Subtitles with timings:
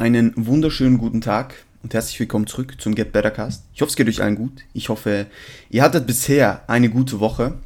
[0.00, 3.64] Einen wunderschönen guten Tag und herzlich willkommen zurück zum Get Better Cast.
[3.74, 4.62] Ich hoffe, es geht euch allen gut.
[4.72, 5.26] Ich hoffe,
[5.68, 7.58] ihr hattet bisher eine gute Woche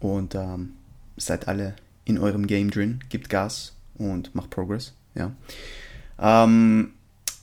[0.00, 0.72] und ähm,
[1.16, 2.98] seid alle in eurem Game drin.
[3.08, 4.94] Gebt Gas und macht Progress.
[5.14, 5.30] Ja.
[6.18, 6.94] Ähm,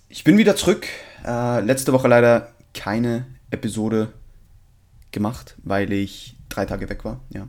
[0.09, 0.87] ich bin wieder zurück.
[1.25, 4.11] Äh, letzte Woche leider keine Episode
[5.13, 7.21] gemacht, weil ich drei Tage weg war.
[7.29, 7.47] Ja.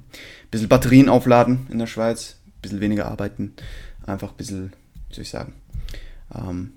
[0.52, 3.54] Bisschen Batterien aufladen in der Schweiz, bisschen weniger arbeiten,
[4.06, 4.72] einfach ein bisschen,
[5.08, 5.54] wie soll ich sagen,
[6.34, 6.72] ähm,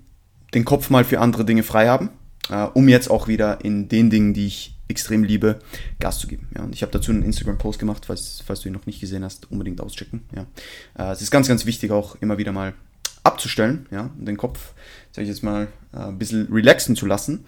[0.54, 2.10] den Kopf mal für andere Dinge frei haben,
[2.50, 5.58] äh, um jetzt auch wieder in den Dingen, die ich extrem liebe,
[5.98, 6.48] Gas zu geben.
[6.54, 9.24] Ja, und ich habe dazu einen Instagram-Post gemacht, falls, falls du ihn noch nicht gesehen
[9.24, 10.22] hast, unbedingt auschecken.
[10.36, 10.46] Ja.
[10.98, 12.74] Äh, es ist ganz, ganz wichtig, auch immer wieder mal
[13.24, 14.72] abzustellen, ja, den Kopf,
[15.12, 17.44] sag ich jetzt mal, äh, ein bisschen relaxen zu lassen.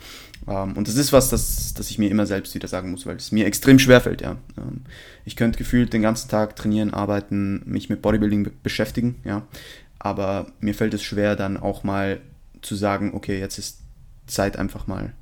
[0.46, 3.16] Ähm, und das ist was, das, das ich mir immer selbst wieder sagen muss, weil
[3.16, 4.36] es mir extrem schwer fällt, ja.
[4.56, 4.82] Ähm,
[5.24, 9.46] ich könnte gefühlt den ganzen Tag trainieren, arbeiten, mich mit Bodybuilding beschäftigen, ja
[10.04, 12.20] aber mir fällt es schwer, dann auch mal
[12.60, 13.80] zu sagen, okay, jetzt ist
[14.26, 15.14] Zeit einfach mal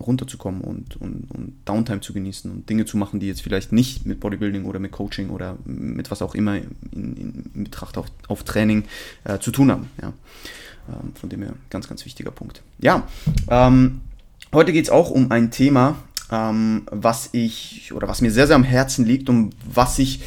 [0.00, 4.06] runterzukommen und, und, und Downtime zu genießen und Dinge zu machen, die jetzt vielleicht nicht
[4.06, 8.06] mit Bodybuilding oder mit Coaching oder mit was auch immer in, in, in Betracht auf,
[8.26, 8.84] auf Training
[9.24, 9.90] äh, zu tun haben.
[10.00, 10.14] Ja.
[10.88, 12.62] Ähm, von dem her ganz, ganz wichtiger Punkt.
[12.78, 13.06] Ja,
[13.50, 14.00] ähm,
[14.54, 15.96] heute geht es auch um ein Thema,
[16.32, 20.22] ähm, was ich oder was mir sehr, sehr am Herzen liegt und was ich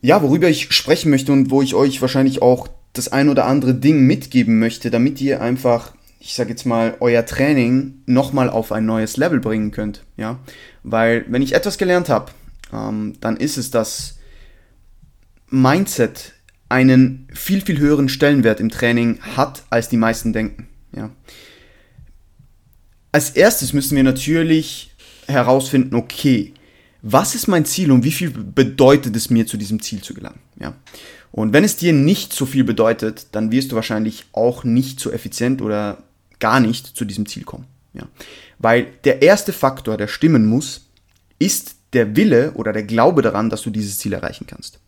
[0.00, 3.74] ja, worüber ich sprechen möchte und wo ich euch wahrscheinlich auch das ein oder andere
[3.74, 8.86] Ding mitgeben möchte, damit ihr einfach, ich sage jetzt mal, euer Training nochmal auf ein
[8.86, 10.04] neues Level bringen könnt.
[10.16, 10.38] Ja,
[10.82, 12.32] weil wenn ich etwas gelernt habe,
[12.72, 14.18] ähm, dann ist es, dass
[15.48, 16.32] Mindset
[16.68, 20.68] einen viel, viel höheren Stellenwert im Training hat, als die meisten denken.
[20.96, 21.10] Ja.
[23.12, 24.94] Als erstes müssen wir natürlich
[25.26, 26.54] herausfinden, okay,
[27.02, 30.38] was ist mein Ziel und wie viel bedeutet es mir, zu diesem Ziel zu gelangen.
[30.58, 30.74] Ja.
[31.32, 35.10] Und wenn es dir nicht so viel bedeutet, dann wirst du wahrscheinlich auch nicht so
[35.10, 36.02] effizient oder
[36.38, 37.66] gar nicht zu diesem Ziel kommen.
[37.92, 38.06] Ja.
[38.58, 40.88] Weil der erste Faktor, der stimmen muss,
[41.38, 44.78] ist der Wille oder der Glaube daran, dass du dieses Ziel erreichen kannst.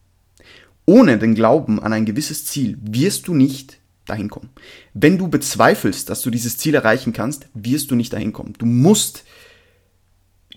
[0.87, 4.51] Ohne den Glauben an ein gewisses Ziel wirst du nicht dahin kommen.
[4.93, 8.53] Wenn du bezweifelst, dass du dieses Ziel erreichen kannst, wirst du nicht dahin kommen.
[8.59, 9.25] Du musst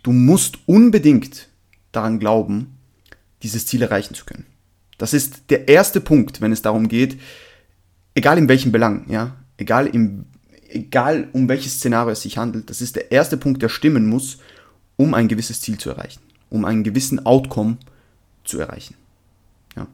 [0.03, 1.46] du musst unbedingt
[1.97, 2.77] daran glauben,
[3.43, 4.45] dieses Ziel erreichen zu können.
[4.97, 7.19] Das ist der erste Punkt, wenn es darum geht,
[8.15, 10.25] egal in welchem Belang, ja, egal, im,
[10.69, 14.39] egal um welches Szenario es sich handelt, das ist der erste Punkt, der stimmen muss,
[14.95, 17.77] um ein gewisses Ziel zu erreichen, um einen gewissen Outcome
[18.43, 18.95] zu erreichen.
[19.75, 19.87] Ja.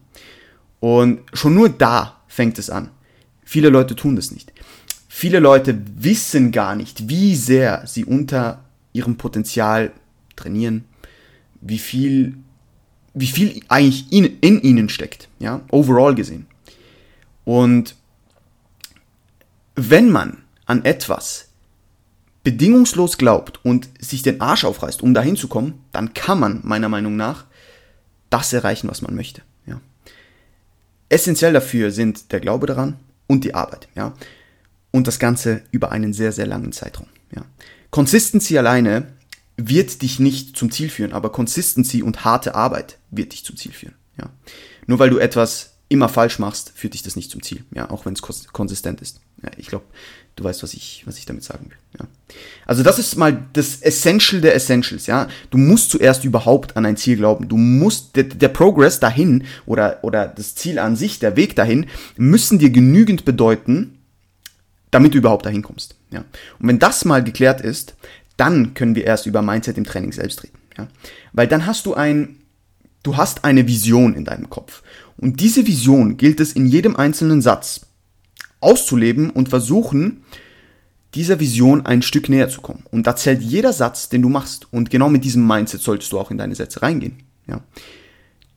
[0.80, 2.90] Und schon nur da fängt es an.
[3.44, 4.52] Viele Leute tun das nicht.
[5.08, 9.92] Viele Leute wissen gar nicht, wie sehr sie unter ihrem Potenzial
[10.34, 10.84] trainieren,
[11.64, 12.36] wie viel,
[13.14, 16.46] wie viel eigentlich in, in ihnen steckt, ja, overall gesehen.
[17.44, 17.96] Und
[19.74, 21.48] wenn man an etwas
[22.44, 26.90] bedingungslos glaubt und sich den Arsch aufreißt, um dahin zu kommen, dann kann man meiner
[26.90, 27.46] Meinung nach
[28.28, 29.42] das erreichen, was man möchte.
[29.66, 29.80] Ja.
[31.08, 33.88] Essentiell dafür sind der Glaube daran und die Arbeit.
[33.94, 34.14] Ja.
[34.90, 37.06] Und das Ganze über einen sehr, sehr langen Zeitraum.
[37.34, 37.44] Ja.
[37.90, 39.13] Consistency alleine
[39.56, 43.72] wird dich nicht zum Ziel führen, aber Consistency und harte Arbeit wird dich zum Ziel
[43.72, 43.94] führen.
[44.18, 44.30] Ja.
[44.86, 48.06] Nur weil du etwas immer falsch machst, führt dich das nicht zum Ziel, ja, auch
[48.06, 48.22] wenn es
[48.52, 49.20] konsistent ist.
[49.42, 49.84] Ja, ich glaube,
[50.36, 51.76] du weißt, was ich, was ich damit sagen will.
[52.00, 52.06] Ja.
[52.66, 55.28] Also das ist mal das Essential der Essentials, ja.
[55.50, 57.48] Du musst zuerst überhaupt an ein Ziel glauben.
[57.48, 61.86] Du musst, der, der Progress dahin oder, oder das Ziel an sich, der Weg dahin,
[62.16, 63.98] müssen dir genügend bedeuten,
[64.90, 65.96] damit du überhaupt dahin kommst.
[66.10, 66.24] Ja.
[66.58, 67.94] Und wenn das mal geklärt ist,
[68.36, 70.58] dann können wir erst über Mindset im Training selbst reden.
[70.76, 70.88] Ja?
[71.32, 72.36] Weil dann hast du ein,
[73.02, 74.82] du hast eine Vision in deinem Kopf.
[75.16, 77.86] Und diese Vision gilt es in jedem einzelnen Satz
[78.60, 80.24] auszuleben und versuchen,
[81.14, 82.84] dieser Vision ein Stück näher zu kommen.
[82.90, 84.66] Und da zählt jeder Satz, den du machst.
[84.72, 87.18] Und genau mit diesem Mindset solltest du auch in deine Sätze reingehen.
[87.46, 87.60] Ja?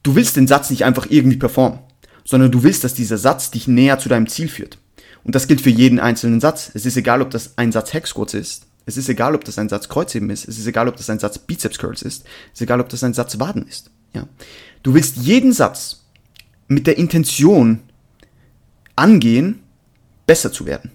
[0.01, 1.79] Du willst den Satz nicht einfach irgendwie performen,
[2.25, 4.79] sondern du willst, dass dieser Satz dich näher zu deinem Ziel führt.
[5.23, 6.71] Und das gilt für jeden einzelnen Satz.
[6.73, 9.67] Es ist egal, ob das ein Satz Hexkurz ist es ist egal, ob das ein
[9.67, 10.47] Satz Kreuzheben ist.
[10.47, 12.23] Es ist egal, ob das ein Satz Bizeps Curls ist.
[12.53, 13.91] Es ist egal, ob das ein Satz Waden ist.
[14.13, 14.27] Ja.
[14.81, 16.05] Du willst jeden Satz
[16.69, 17.81] mit der Intention
[18.95, 19.59] angehen,
[20.25, 20.91] besser zu werden.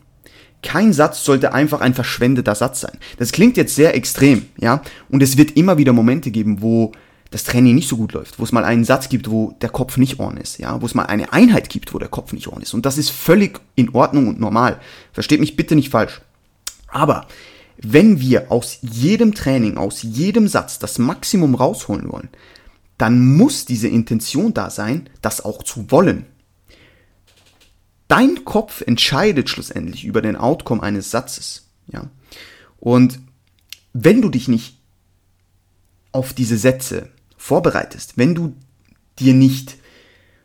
[0.62, 2.98] Kein Satz sollte einfach ein verschwendeter Satz sein.
[3.18, 4.80] Das klingt jetzt sehr extrem, ja.
[5.10, 6.92] Und es wird immer wieder Momente geben, wo
[7.30, 9.98] das Training nicht so gut läuft, wo es mal einen Satz gibt, wo der Kopf
[9.98, 12.62] nicht on ist, ja, wo es mal eine Einheit gibt, wo der Kopf nicht on
[12.62, 12.72] ist.
[12.72, 14.80] Und das ist völlig in Ordnung und normal.
[15.12, 16.22] Versteht mich bitte nicht falsch.
[16.88, 17.26] Aber
[17.78, 22.28] wenn wir aus jedem Training, aus jedem Satz das Maximum rausholen wollen,
[22.98, 26.26] dann muss diese Intention da sein, das auch zu wollen.
[28.08, 31.68] dein Kopf entscheidet schlussendlich über den Outcome eines Satzes.
[31.86, 32.10] Ja?
[32.78, 33.20] Und
[33.94, 34.76] wenn du dich nicht
[36.12, 37.08] auf diese Sätze
[37.38, 38.54] vorbereitest, wenn du
[39.18, 39.76] dir nicht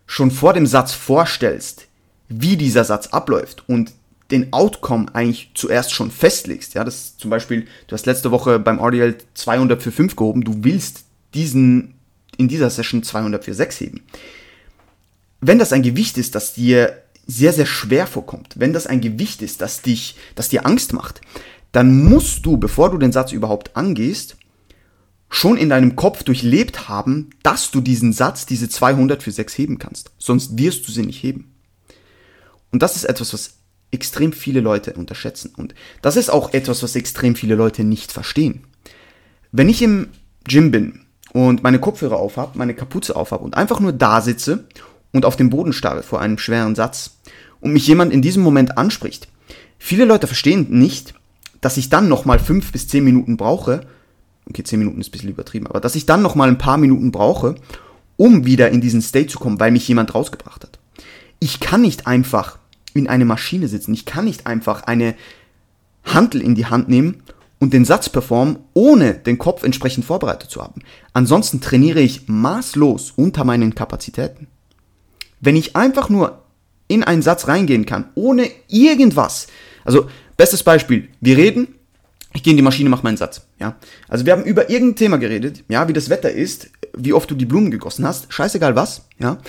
[0.05, 1.87] schon vor dem Satz vorstellst,
[2.29, 3.91] wie dieser Satz abläuft und
[4.31, 8.79] den Outcome eigentlich zuerst schon festlegst, ja, das zum Beispiel, du hast letzte Woche beim
[8.79, 11.95] RDL 200 für 5 gehoben, du willst diesen,
[12.37, 14.01] in dieser Session 200 für 6 heben.
[15.39, 19.41] Wenn das ein Gewicht ist, das dir sehr, sehr schwer vorkommt, wenn das ein Gewicht
[19.41, 21.21] ist, das dich, das dir Angst macht,
[21.71, 24.37] dann musst du, bevor du den Satz überhaupt angehst,
[25.29, 29.77] schon in deinem Kopf durchlebt haben, dass du diesen Satz, diese 200 für 6 heben
[29.77, 30.11] kannst.
[30.17, 31.53] Sonst wirst du sie nicht heben.
[32.71, 33.56] Und das ist etwas, was
[33.91, 35.53] extrem viele Leute unterschätzen.
[35.55, 38.63] Und das ist auch etwas, was extrem viele Leute nicht verstehen.
[39.51, 40.09] Wenn ich im
[40.43, 44.65] Gym bin und meine Kopfhörer aufhab, meine Kapuze aufhab und einfach nur da sitze
[45.13, 47.17] und auf den Boden starre vor einem schweren Satz
[47.61, 49.29] und mich jemand in diesem Moment anspricht,
[49.79, 51.13] viele Leute verstehen nicht,
[51.61, 53.81] dass ich dann nochmal fünf bis zehn Minuten brauche,
[54.49, 57.11] okay, zehn Minuten ist ein bisschen übertrieben, aber dass ich dann nochmal ein paar Minuten
[57.11, 57.55] brauche,
[58.17, 60.79] um wieder in diesen State zu kommen, weil mich jemand rausgebracht hat.
[61.39, 62.57] Ich kann nicht einfach
[62.93, 63.93] in eine Maschine sitzen.
[63.93, 65.15] Ich kann nicht einfach eine
[66.03, 67.23] Hantel in die Hand nehmen
[67.59, 70.81] und den Satz performen, ohne den Kopf entsprechend vorbereitet zu haben.
[71.13, 74.47] Ansonsten trainiere ich maßlos unter meinen Kapazitäten.
[75.39, 76.43] Wenn ich einfach nur
[76.87, 79.47] in einen Satz reingehen kann, ohne irgendwas.
[79.83, 81.75] Also, bestes Beispiel, wir reden,
[82.33, 83.47] ich gehe in die Maschine, mache meinen Satz.
[83.59, 83.75] Ja?
[84.07, 87.35] Also wir haben über irgendein Thema geredet, ja, wie das Wetter ist, wie oft du
[87.35, 89.39] die Blumen gegossen hast, scheißegal was, ja.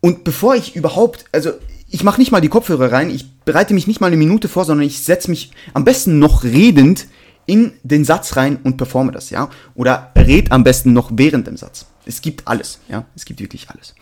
[0.00, 1.52] Und bevor ich überhaupt, also
[1.94, 4.64] ich mache nicht mal die Kopfhörer rein, ich bereite mich nicht mal eine Minute vor,
[4.64, 7.06] sondern ich setze mich am besten noch redend
[7.46, 9.48] in den Satz rein und performe das, ja.
[9.76, 11.86] Oder red am besten noch während dem Satz.
[12.04, 13.06] Es gibt alles, ja.
[13.14, 13.94] Es gibt wirklich alles.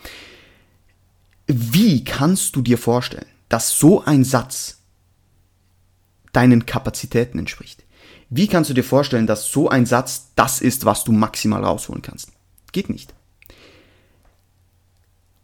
[1.45, 4.79] Wie kannst du dir vorstellen, dass so ein Satz
[6.31, 7.83] deinen Kapazitäten entspricht?
[8.31, 12.01] Wie kannst du dir vorstellen, dass so ein Satz das ist, was du maximal rausholen
[12.01, 12.31] kannst?
[12.71, 13.13] Geht nicht.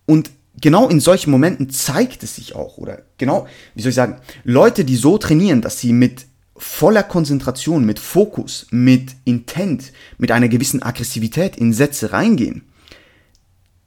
[0.08, 0.32] Und
[0.62, 4.86] genau in solchen Momenten zeigt es sich auch, oder genau, wie soll ich sagen, Leute,
[4.86, 6.26] die so trainieren, dass sie mit
[6.56, 12.64] voller Konzentration, mit Fokus, mit Intent, mit einer gewissen Aggressivität in Sätze reingehen,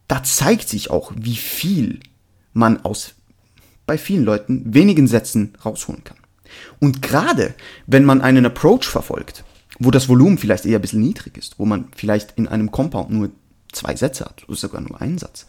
[0.08, 2.00] da zeigt sich auch, wie viel
[2.52, 3.14] man aus
[3.86, 6.18] bei vielen Leuten wenigen Sätzen rausholen kann.
[6.80, 7.54] Und gerade
[7.86, 9.44] wenn man einen Approach verfolgt,
[9.78, 13.10] wo das Volumen vielleicht eher ein bisschen niedrig ist, wo man vielleicht in einem Compound
[13.10, 13.30] nur
[13.72, 15.46] zwei Sätze hat oder sogar nur einen Satz,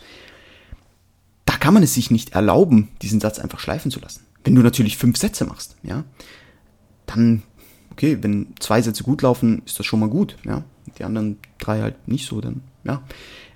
[1.64, 4.26] kann man es sich nicht erlauben, diesen Satz einfach schleifen zu lassen.
[4.44, 6.04] Wenn du natürlich fünf Sätze machst, ja,
[7.06, 7.42] dann,
[7.94, 10.66] okay, wenn zwei Sätze gut laufen, ist das schon mal gut, ja.
[10.98, 13.02] Die anderen drei halt nicht so, dann, ja.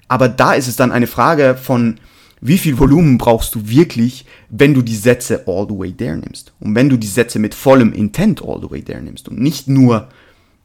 [0.07, 1.99] Aber da ist es dann eine Frage von,
[2.39, 6.53] wie viel Volumen brauchst du wirklich, wenn du die Sätze all the way there nimmst?
[6.61, 9.67] Und wenn du die Sätze mit vollem Intent all the way there nimmst und nicht
[9.67, 10.07] nur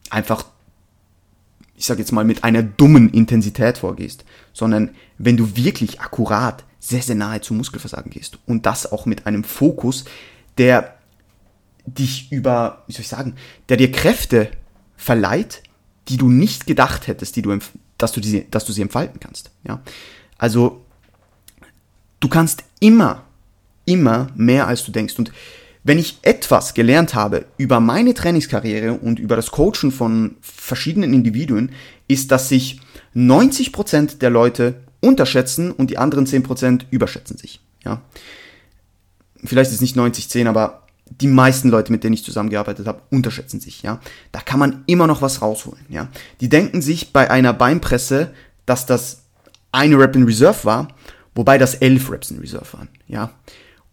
[0.09, 0.45] einfach,
[1.75, 4.23] ich sag jetzt mal, mit einer dummen Intensität vorgehst,
[4.53, 8.39] sondern wenn du wirklich akkurat sehr, sehr nahe zum Muskelversagen gehst.
[8.45, 10.03] Und das auch mit einem Fokus,
[10.57, 10.97] der
[11.85, 13.35] dich über, wie soll ich sagen,
[13.69, 14.51] der dir Kräfte
[14.97, 15.63] verleiht,
[16.09, 17.57] die du nicht gedacht hättest, die du,
[17.97, 19.51] dass du, diese, dass du sie entfalten kannst.
[19.65, 19.81] Ja?
[20.37, 20.83] Also,
[22.19, 23.23] du kannst immer,
[23.85, 25.17] immer mehr als du denkst.
[25.17, 25.31] Und
[25.85, 31.71] wenn ich etwas gelernt habe über meine Trainingskarriere und über das Coachen von verschiedenen Individuen,
[32.09, 32.81] ist, dass sich
[33.15, 37.61] 90% der Leute unterschätzen und die anderen 10% überschätzen sich.
[37.83, 38.01] Ja.
[39.43, 43.59] Vielleicht ist es nicht 90-10, aber die meisten Leute, mit denen ich zusammengearbeitet habe, unterschätzen
[43.59, 43.83] sich.
[43.83, 43.99] Ja.
[44.31, 45.85] Da kann man immer noch was rausholen.
[45.89, 46.07] Ja.
[46.39, 48.33] Die denken sich bei einer Beinpresse,
[48.65, 49.23] dass das
[49.71, 50.87] eine Rep in Reserve war,
[51.35, 52.87] wobei das elf Reps in Reserve waren.
[53.07, 53.31] Ja.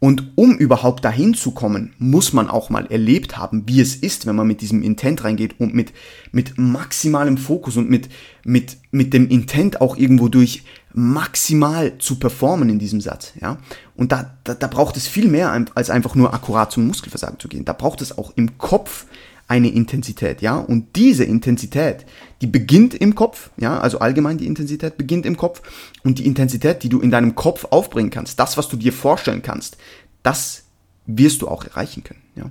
[0.00, 4.26] Und um überhaupt dahin zu kommen, muss man auch mal erlebt haben, wie es ist,
[4.26, 5.92] wenn man mit diesem Intent reingeht und mit,
[6.32, 8.08] mit maximalem Fokus und mit,
[8.42, 10.64] mit, mit dem Intent auch irgendwo durch
[10.94, 13.34] maximal zu performen in diesem Satz.
[13.42, 13.58] Ja?
[13.94, 17.48] Und da, da, da braucht es viel mehr, als einfach nur akkurat zum Muskelversagen zu
[17.48, 17.66] gehen.
[17.66, 19.04] Da braucht es auch im Kopf
[19.50, 22.06] eine Intensität, ja, und diese Intensität,
[22.40, 25.60] die beginnt im Kopf, ja, also allgemein die Intensität beginnt im Kopf
[26.04, 29.42] und die Intensität, die du in deinem Kopf aufbringen kannst, das, was du dir vorstellen
[29.42, 29.76] kannst,
[30.22, 30.62] das
[31.06, 32.48] wirst du auch erreichen können, ja.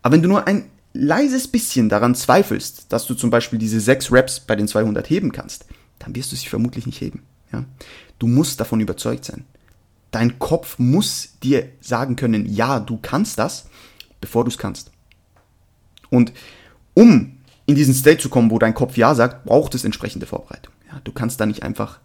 [0.00, 4.10] Aber wenn du nur ein leises bisschen daran zweifelst, dass du zum Beispiel diese sechs
[4.10, 5.66] Reps bei den 200 heben kannst,
[5.98, 7.66] dann wirst du sie vermutlich nicht heben, ja.
[8.18, 9.44] Du musst davon überzeugt sein.
[10.10, 13.66] Dein Kopf muss dir sagen können, ja, du kannst das,
[14.22, 14.90] bevor du es kannst.
[16.10, 16.32] Und
[16.94, 20.74] um in diesen State zu kommen, wo dein Kopf Ja sagt, braucht es entsprechende Vorbereitung.
[20.90, 22.00] Ja, du kannst da nicht einfach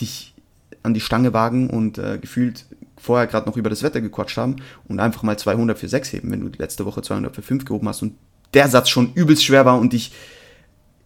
[0.00, 0.34] dich
[0.82, 4.56] an die Stange wagen und äh, gefühlt vorher gerade noch über das Wetter gequatscht haben
[4.88, 7.88] und einfach mal 200 für 6 heben, wenn du letzte Woche 200 für 5 gehoben
[7.88, 8.14] hast und
[8.54, 10.12] der Satz schon übelst schwer war und dich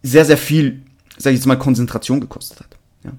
[0.03, 0.83] sehr, sehr viel,
[1.17, 2.77] sag ich jetzt mal, Konzentration gekostet hat.
[3.03, 3.11] Ja.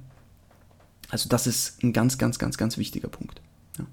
[1.09, 3.41] Also das ist ein ganz, ganz, ganz, ganz wichtiger Punkt.
[3.79, 3.87] Ja.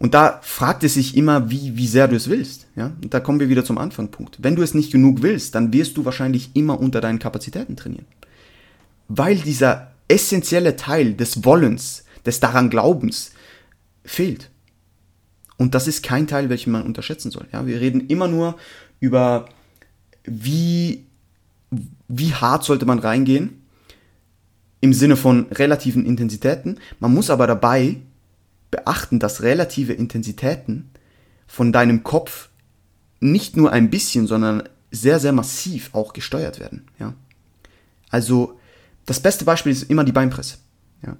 [0.00, 2.66] Und da fragt es sich immer, wie, wie sehr du es willst.
[2.74, 2.86] Ja?
[3.02, 4.38] Und da kommen wir wieder zum Anfangspunkt.
[4.40, 8.06] Wenn du es nicht genug willst, dann wirst du wahrscheinlich immer unter deinen Kapazitäten trainieren.
[9.08, 13.32] Weil dieser essentielle Teil des Wollens, des daran Glaubens
[14.02, 14.48] fehlt.
[15.58, 17.46] Und das ist kein Teil, welchen man unterschätzen soll.
[17.52, 17.66] Ja?
[17.66, 18.56] Wir reden immer nur
[19.00, 19.50] über,
[20.24, 21.04] wie,
[22.08, 23.60] wie hart sollte man reingehen,
[24.80, 26.78] im Sinne von relativen Intensitäten.
[27.00, 27.96] Man muss aber dabei
[28.70, 30.90] beachten, dass relative Intensitäten
[31.46, 32.48] von deinem Kopf
[33.20, 36.86] nicht nur ein bisschen, sondern sehr, sehr massiv auch gesteuert werden.
[36.98, 37.14] Ja?
[38.10, 38.58] Also
[39.06, 40.58] das beste Beispiel ist immer die Beinpresse.
[41.04, 41.16] Ja?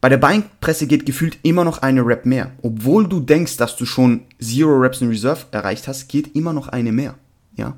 [0.00, 2.52] Bei der Beinpresse geht gefühlt immer noch eine Rep mehr.
[2.60, 6.68] Obwohl du denkst, dass du schon Zero Reps in Reserve erreicht hast, geht immer noch
[6.68, 7.14] eine mehr.
[7.56, 7.76] Ja?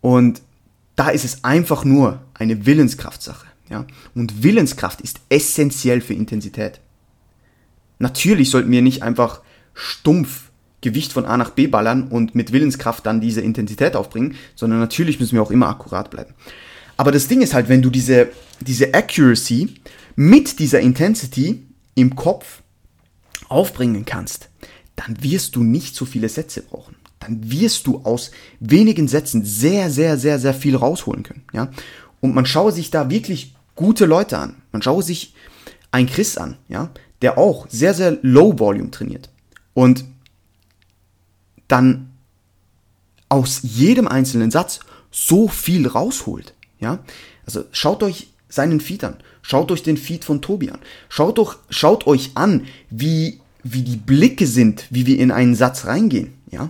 [0.00, 0.42] Und
[0.94, 3.46] da ist es einfach nur eine Willenskraftsache.
[3.70, 3.86] Ja?
[4.14, 6.80] Und Willenskraft ist essentiell für Intensität.
[8.02, 9.42] Natürlich sollten wir nicht einfach
[9.74, 14.80] stumpf Gewicht von A nach B ballern und mit Willenskraft dann diese Intensität aufbringen, sondern
[14.80, 16.34] natürlich müssen wir auch immer akkurat bleiben.
[16.96, 19.76] Aber das Ding ist halt, wenn du diese, diese Accuracy
[20.16, 21.62] mit dieser Intensity
[21.94, 22.62] im Kopf
[23.48, 24.48] aufbringen kannst,
[24.96, 26.96] dann wirst du nicht so viele Sätze brauchen.
[27.20, 31.44] Dann wirst du aus wenigen Sätzen sehr, sehr, sehr, sehr viel rausholen können.
[31.52, 31.70] Ja?
[32.20, 34.56] Und man schaue sich da wirklich gute Leute an.
[34.72, 35.34] Man schaue sich
[35.92, 36.90] ein Chris an, ja,
[37.22, 39.30] der auch sehr, sehr low volume trainiert
[39.74, 40.04] und
[41.68, 42.10] dann
[43.28, 46.52] aus jedem einzelnen Satz so viel rausholt.
[46.80, 46.98] Ja?
[47.46, 51.56] Also schaut euch seinen Feed an, schaut euch den Feed von Tobi an, schaut, doch,
[51.70, 56.34] schaut euch an, wie, wie die Blicke sind, wie wir in einen Satz reingehen.
[56.50, 56.68] Ja?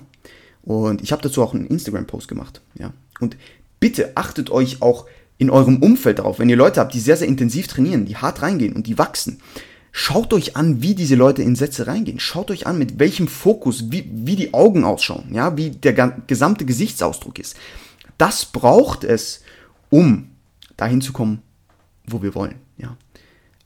[0.63, 2.61] Und ich habe dazu auch einen Instagram-Post gemacht.
[2.79, 2.93] Ja?
[3.19, 3.37] Und
[3.81, 5.07] bitte achtet euch auch
[5.39, 8.43] in eurem Umfeld darauf, wenn ihr Leute habt, die sehr, sehr intensiv trainieren, die hart
[8.43, 9.41] reingehen und die wachsen,
[9.95, 12.19] Schaut euch an, wie diese Leute in Sätze reingehen.
[12.19, 15.93] Schaut euch an, mit welchem Fokus, wie, wie die Augen ausschauen, ja, wie der
[16.27, 17.57] gesamte Gesichtsausdruck ist.
[18.17, 19.43] Das braucht es,
[19.91, 20.31] um
[20.79, 21.43] dahin zu kommen,
[22.07, 22.97] wo wir wollen, ja.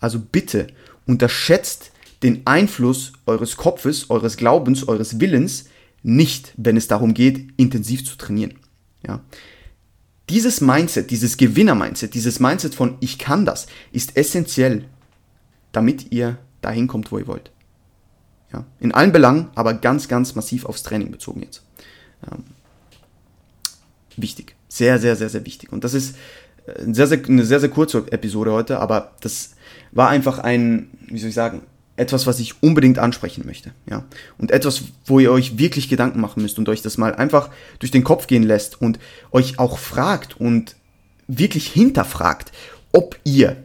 [0.01, 0.67] Also bitte
[1.07, 1.93] unterschätzt
[2.25, 5.67] den Einfluss eures Kopfes, eures Glaubens, eures Willens
[6.03, 8.55] nicht, wenn es darum geht, intensiv zu trainieren,
[9.07, 9.21] ja.
[10.29, 14.87] Dieses Mindset, dieses Gewinner-Mindset, dieses Mindset von ich kann das, ist essentiell
[15.77, 17.51] damit ihr dahin kommt, wo ihr wollt.
[18.53, 21.63] Ja, in allen Belangen, aber ganz, ganz massiv aufs Training bezogen jetzt.
[22.31, 22.45] Ähm,
[24.17, 24.57] wichtig.
[24.69, 25.73] Sehr, sehr, sehr, sehr wichtig.
[25.73, 26.17] Und das ist
[26.67, 29.51] äh, eine sehr, sehr, eine sehr, sehr kurze Episode heute, aber das
[29.93, 31.63] war einfach ein, wie soll ich sagen,
[31.97, 33.73] etwas, was ich unbedingt ansprechen möchte.
[33.89, 34.05] Ja?
[34.39, 37.91] Und etwas, wo ihr euch wirklich Gedanken machen müsst und euch das mal einfach durch
[37.91, 38.99] den Kopf gehen lässt und
[39.31, 40.77] euch auch fragt und
[41.27, 42.53] wirklich hinterfragt,
[42.93, 43.57] ob ihr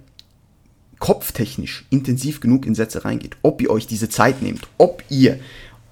[1.01, 5.39] kopftechnisch intensiv genug in Sätze reingeht, ob ihr euch diese Zeit nehmt, ob ihr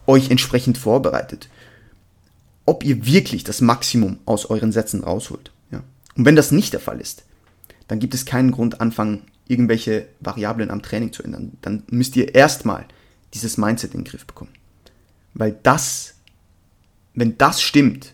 [0.05, 1.49] euch entsprechend vorbereitet,
[2.65, 5.51] ob ihr wirklich das Maximum aus euren Sätzen rausholt.
[5.71, 5.83] Ja.
[6.15, 7.23] Und wenn das nicht der Fall ist,
[7.87, 11.53] dann gibt es keinen Grund, anfangen, irgendwelche Variablen am Training zu ändern.
[11.63, 12.85] Dann müsst ihr erstmal
[13.33, 14.51] dieses Mindset in den Griff bekommen.
[15.33, 16.13] Weil das,
[17.15, 18.13] wenn das stimmt,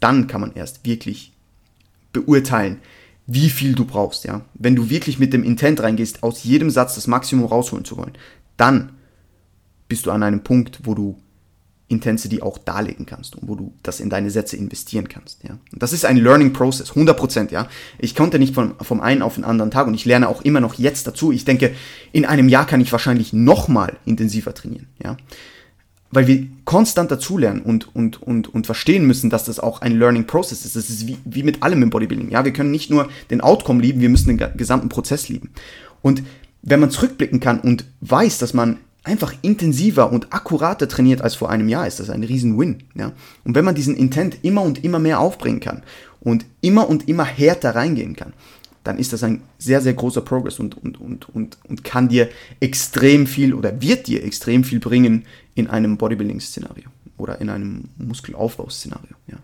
[0.00, 1.32] dann kann man erst wirklich
[2.12, 2.82] beurteilen,
[3.26, 4.42] wie viel du brauchst, ja.
[4.54, 8.12] Wenn du wirklich mit dem Intent reingehst, aus jedem Satz das Maximum rausholen zu wollen,
[8.56, 8.92] dann
[9.88, 11.18] bist du an einem Punkt, wo du
[11.88, 15.58] Intensity auch darlegen kannst und wo du das in deine Sätze investieren kannst, ja.
[15.72, 17.68] Und das ist ein Learning Process, 100%, ja.
[17.98, 20.60] Ich konnte nicht vom, vom einen auf den anderen Tag und ich lerne auch immer
[20.60, 21.30] noch jetzt dazu.
[21.30, 21.74] Ich denke,
[22.12, 25.16] in einem Jahr kann ich wahrscheinlich nochmal intensiver trainieren, ja
[26.10, 30.26] weil wir konstant dazulernen und, und, und, und verstehen müssen, dass das auch ein Learning
[30.26, 30.76] Process ist.
[30.76, 32.30] Das ist wie, wie mit allem im Bodybuilding.
[32.30, 35.50] Ja, wir können nicht nur den Outcome lieben, wir müssen den gesamten Prozess lieben.
[36.02, 36.22] Und
[36.62, 41.50] wenn man zurückblicken kann und weiß, dass man einfach intensiver und akkurater trainiert als vor
[41.50, 42.82] einem Jahr, ist das ein riesen Win.
[42.94, 43.12] Ja?
[43.44, 45.82] Und wenn man diesen Intent immer und immer mehr aufbringen kann
[46.20, 48.32] und immer und immer härter reingehen kann,
[48.82, 52.28] dann ist das ein sehr, sehr großer Progress und, und, und, und, und kann dir
[52.60, 55.24] extrem viel oder wird dir extrem viel bringen
[55.56, 59.16] in einem Bodybuilding-Szenario oder in einem Muskelaufbau-Szenario.
[59.26, 59.38] Ja.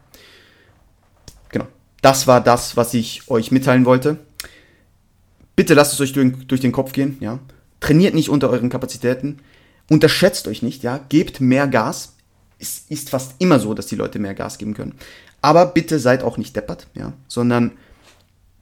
[1.49, 1.67] Genau.
[2.01, 4.19] Das war das, was ich euch mitteilen wollte.
[5.57, 7.17] Bitte lasst es euch durch, den Kopf gehen.
[7.19, 7.41] Ja.
[7.81, 9.39] Trainiert nicht unter euren Kapazitäten.
[9.91, 10.85] Unterschätzt euch nicht.
[10.85, 11.01] Ja.
[11.09, 12.15] Gebt mehr Gas.
[12.59, 14.95] Es ist fast immer so, dass die Leute mehr Gas geben können.
[15.41, 17.73] Aber bitte seid auch nicht deppert, ja, sondern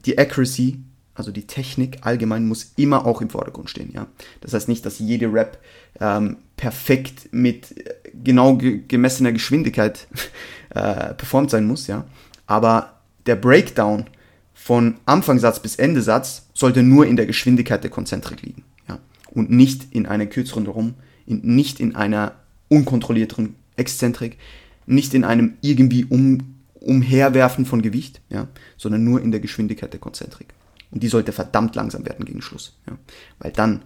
[0.05, 0.79] die Accuracy,
[1.21, 3.91] also die Technik allgemein, muss immer auch im Vordergrund stehen.
[3.93, 4.07] Ja?
[4.41, 5.59] Das heißt nicht, dass jede Rap
[5.99, 10.07] ähm, perfekt mit äh, genau ge gemessener Geschwindigkeit
[10.71, 12.05] äh, performt sein muss, ja.
[12.47, 12.93] Aber
[13.27, 14.07] der Breakdown
[14.55, 18.97] von Anfangssatz bis Endesatz sollte nur in der Geschwindigkeit der Konzentrik liegen, ja.
[19.29, 20.95] Und nicht in einer kürzeren Rum,
[21.27, 22.33] in, nicht in einer
[22.67, 24.39] unkontrollierteren Exzentrik,
[24.87, 29.99] nicht in einem irgendwie um, Umherwerfen von Gewicht, ja, sondern nur in der Geschwindigkeit der
[29.99, 30.47] Konzentrik.
[30.91, 32.77] Und die sollte verdammt langsam werden gegen Schluss.
[32.87, 32.97] Ja,
[33.39, 33.83] weil dann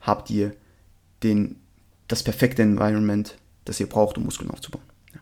[0.00, 0.52] habt ihr
[1.22, 1.56] den,
[2.08, 4.84] das perfekte Environment, das ihr braucht, um Muskeln aufzubauen.
[5.14, 5.20] Ja.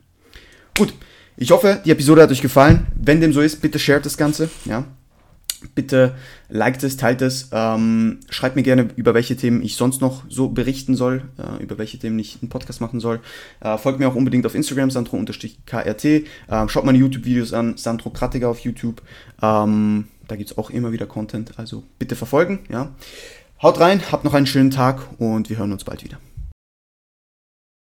[0.78, 0.94] Gut,
[1.36, 2.86] ich hoffe, die Episode hat euch gefallen.
[2.94, 4.48] Wenn dem so ist, bitte shared das Ganze.
[4.64, 4.86] Ja,
[5.74, 6.14] Bitte
[6.48, 10.48] liked es, teilt es, ähm, schreibt mir gerne, über welche Themen ich sonst noch so
[10.48, 13.20] berichten soll, äh, über welche Themen ich einen Podcast machen soll.
[13.60, 16.04] Äh, folgt mir auch unbedingt auf Instagram, sandro-krt.
[16.04, 16.22] Äh,
[16.68, 19.00] schaut meine YouTube-Videos an, Sandro Krattiger auf YouTube.
[19.40, 22.60] Ähm, da gibt es auch immer wieder Content, also bitte verfolgen.
[22.70, 22.94] Ja.
[23.62, 26.18] Haut rein, habt noch einen schönen Tag und wir hören uns bald wieder.